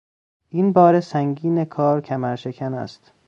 [0.49, 3.13] این بار سنگین کار کمرشکن است.